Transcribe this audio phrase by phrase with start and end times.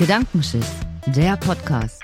[0.00, 0.66] Gedankenschiss,
[1.08, 2.00] der Podcast.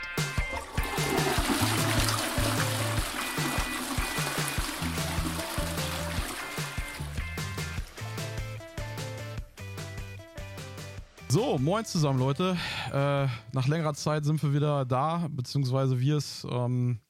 [11.28, 12.58] So, moin zusammen, Leute.
[12.92, 17.00] Äh, nach längerer Zeit sind wir wieder da, beziehungsweise wir es ähm,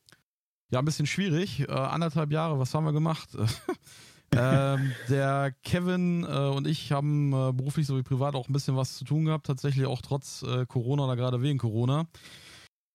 [0.70, 1.68] ja ein bisschen schwierig.
[1.68, 3.30] Äh, anderthalb Jahre, was haben wir gemacht?
[4.32, 8.96] ähm, der Kevin äh, und ich haben äh, beruflich sowie privat auch ein bisschen was
[8.96, 12.06] zu tun gehabt, tatsächlich auch trotz äh, Corona oder gerade wegen Corona.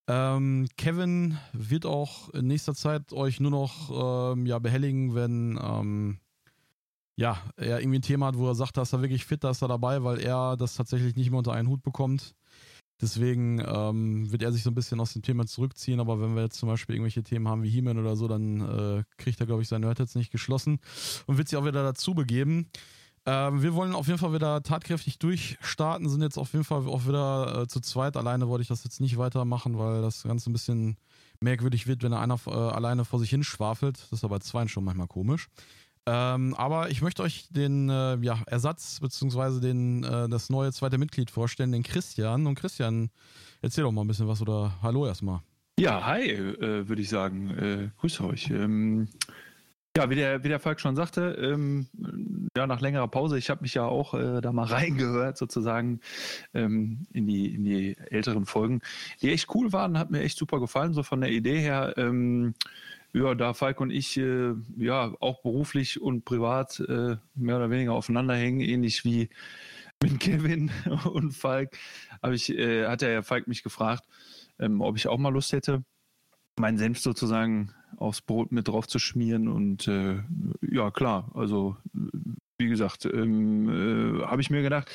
[0.07, 6.19] Ähm, Kevin wird auch in nächster Zeit euch nur noch ähm, ja, behelligen, wenn ähm,
[7.15, 9.61] ja, er irgendwie ein Thema hat, wo er sagt, dass er wirklich fit, da ist
[9.61, 12.33] er dabei, weil er das tatsächlich nicht mehr unter einen Hut bekommt.
[13.01, 16.43] Deswegen ähm, wird er sich so ein bisschen aus dem Thema zurückziehen, aber wenn wir
[16.43, 19.63] jetzt zum Beispiel irgendwelche Themen haben wie He-Man oder so, dann äh, kriegt er, glaube
[19.63, 20.79] ich, sein Nerd jetzt nicht geschlossen
[21.25, 22.67] und wird sich auch wieder dazu begeben.
[23.25, 27.07] Ähm, wir wollen auf jeden Fall wieder tatkräftig durchstarten, sind jetzt auf jeden Fall auch
[27.07, 28.17] wieder äh, zu zweit.
[28.17, 30.97] Alleine wollte ich das jetzt nicht weitermachen, weil das Ganze ein bisschen
[31.39, 33.97] merkwürdig wird, wenn einer äh, alleine vor sich hin schwafelt.
[33.97, 35.49] Das ist aber zweien schon manchmal komisch.
[36.07, 38.99] Ähm, aber ich möchte euch den äh, ja, Ersatz
[39.61, 42.47] den, äh, das neue zweite Mitglied vorstellen, den Christian.
[42.47, 43.11] Und Christian,
[43.61, 45.41] erzähl doch mal ein bisschen was oder hallo erstmal.
[45.79, 47.49] Ja, hi, äh, würde ich sagen.
[47.51, 48.49] Äh, grüße euch.
[48.49, 49.07] Ähm,
[49.95, 51.87] ja, wie der, wie der Falk schon sagte, ähm,
[52.55, 55.99] ja, nach längerer Pause, ich habe mich ja auch äh, da mal reingehört, sozusagen,
[56.53, 58.81] ähm, in, die, in die älteren Folgen,
[59.21, 61.93] die echt cool waren, hat mir echt super gefallen, so von der Idee her.
[63.13, 67.93] Ja, da Falk und ich äh, ja auch beruflich und privat äh, mehr oder weniger
[67.93, 69.29] aufeinander hängen, ähnlich wie
[70.01, 70.71] mit Kevin
[71.11, 71.77] und Falk,
[72.21, 74.05] habe ich, äh, hat der Falk mich gefragt,
[74.59, 75.83] ähm, ob ich auch mal Lust hätte,
[76.57, 79.47] meinen Senf sozusagen aufs Brot mit drauf zu schmieren.
[79.47, 80.21] Und äh,
[80.61, 81.75] ja, klar, also
[82.57, 84.89] wie gesagt, ähm, äh, habe ich mir gedacht,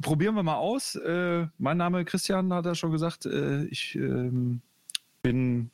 [0.00, 0.94] probieren wir mal aus.
[0.96, 3.26] Äh, mein Name Christian hat er schon gesagt.
[3.26, 4.62] Äh, ich ähm,
[5.22, 5.70] bin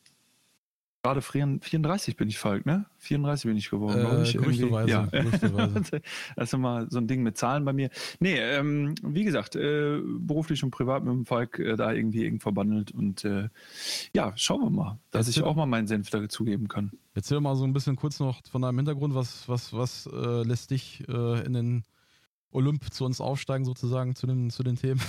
[1.06, 2.86] gerade 34 bin ich Falk, ne?
[2.98, 4.32] 34 bin ich geworden, glaube ich.
[4.32, 4.90] Gerüchteweise.
[4.90, 5.06] Ja.
[5.06, 6.02] Gerüchteweise.
[6.36, 7.90] das ist immer so ein Ding mit Zahlen bei mir.
[8.18, 12.40] Nee, ähm, wie gesagt, äh, beruflich und privat mit dem Falk äh, da irgendwie eng
[12.40, 13.48] verbandelt und äh,
[14.14, 15.42] ja, schauen wir mal, dass Erzähl.
[15.42, 16.90] ich auch mal meinen Senf dazugeben kann.
[17.14, 20.72] Erzähl mal so ein bisschen kurz noch von deinem Hintergrund, was, was, was äh, lässt
[20.72, 21.84] dich äh, in den
[22.50, 25.00] Olymp zu uns aufsteigen, sozusagen, zu den, zu den Themen?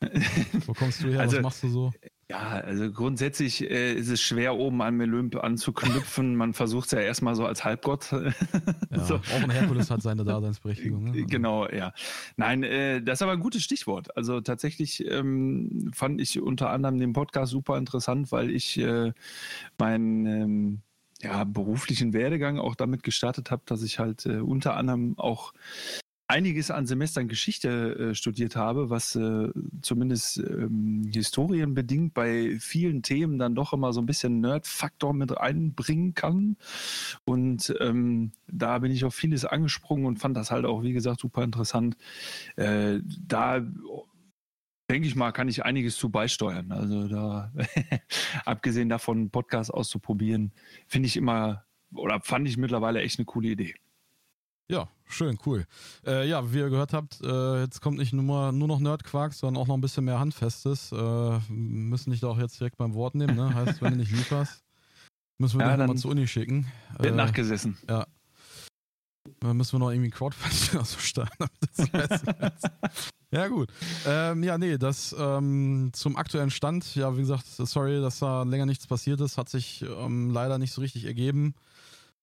[0.66, 1.20] Wo kommst du her?
[1.20, 1.92] Also, was machst du so?
[2.28, 6.34] Ja, also grundsätzlich äh, ist es schwer, oben an Olymp anzuknüpfen.
[6.34, 8.10] Man versucht es ja erstmal so als Halbgott.
[8.90, 9.14] ja, so.
[9.14, 11.04] Auch ein Herkules hat seine Daseinsberechtigung.
[11.04, 11.10] Ne?
[11.12, 11.26] Also.
[11.26, 11.92] Genau, ja.
[12.36, 14.16] Nein, äh, das ist aber ein gutes Stichwort.
[14.16, 19.12] Also tatsächlich ähm, fand ich unter anderem den Podcast super interessant, weil ich äh,
[19.78, 20.82] meinen ähm,
[21.22, 25.52] ja, beruflichen Werdegang auch damit gestartet habe, dass ich halt äh, unter anderem auch
[26.28, 29.48] einiges an Semestern Geschichte äh, studiert habe, was äh,
[29.82, 36.14] zumindest ähm, historienbedingt bei vielen Themen dann doch immer so ein bisschen Nerd-Faktor mit einbringen
[36.14, 36.56] kann.
[37.24, 41.20] Und ähm, da bin ich auf vieles angesprungen und fand das halt auch, wie gesagt,
[41.20, 41.96] super interessant.
[42.56, 43.60] Äh, da
[44.90, 46.72] denke ich mal, kann ich einiges zu beisteuern.
[46.72, 47.52] Also da,
[48.44, 50.52] abgesehen davon, Podcast auszuprobieren,
[50.86, 51.64] finde ich immer
[51.94, 53.74] oder fand ich mittlerweile echt eine coole Idee.
[54.68, 55.64] Ja, schön, cool.
[56.04, 59.62] Äh, ja, wie ihr gehört habt, äh, jetzt kommt nicht nur, nur noch Nerdquark, sondern
[59.62, 60.90] auch noch ein bisschen mehr Handfestes.
[60.90, 63.54] Äh, müssen dich da auch jetzt direkt beim Wort nehmen, ne?
[63.54, 64.64] Heißt, wenn du nicht lieferst,
[65.38, 66.66] müssen wir ja, dich nochmal zur Uni schicken.
[66.98, 67.78] Wird äh, nachgesessen.
[67.88, 68.06] Ja.
[69.40, 71.46] Dann müssen wir noch irgendwie Crowdfunding so starten.
[73.30, 73.72] ja, gut.
[74.04, 76.94] Ähm, ja, nee, das ähm, zum aktuellen Stand.
[76.96, 79.38] Ja, wie gesagt, sorry, dass da länger nichts passiert ist.
[79.38, 81.54] Hat sich ähm, leider nicht so richtig ergeben.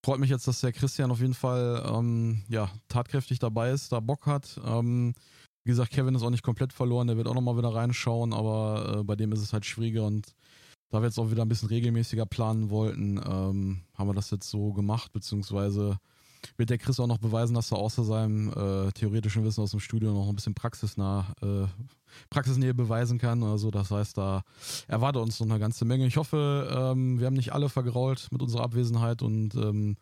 [0.04, 4.02] Freut mich jetzt, dass der Christian auf jeden Fall ähm, ja, tatkräftig dabei ist, da
[4.02, 4.60] Bock hat.
[4.66, 5.14] Ähm,
[5.64, 8.98] wie gesagt, Kevin ist auch nicht komplett verloren, der wird auch nochmal wieder reinschauen, aber
[9.00, 10.36] äh, bei dem ist es halt schwieriger und
[10.90, 14.50] da wir jetzt auch wieder ein bisschen regelmäßiger planen wollten, ähm, haben wir das jetzt
[14.50, 15.98] so gemacht, beziehungsweise
[16.58, 19.80] wird der Chris auch noch beweisen, dass er außer seinem äh, theoretischen Wissen aus dem
[19.80, 21.68] Studio noch ein bisschen praxisnah, äh,
[22.30, 23.44] Praxisnähe beweisen kann.
[23.44, 24.44] Also das heißt, da
[24.88, 26.06] erwartet uns noch eine ganze Menge.
[26.06, 29.98] Ich hoffe, ähm, wir haben nicht alle vergrault mit unserer Abwesenheit und ähm,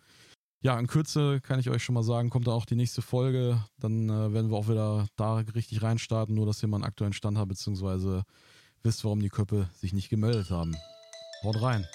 [0.63, 3.63] ja, in Kürze kann ich euch schon mal sagen, kommt da auch die nächste Folge.
[3.79, 7.13] Dann äh, werden wir auch wieder da richtig reinstarten, nur dass ihr mal einen aktuellen
[7.13, 8.23] Stand habt, beziehungsweise
[8.83, 10.75] wisst, warum die Köpfe sich nicht gemeldet haben.
[11.43, 11.87] Haut rein.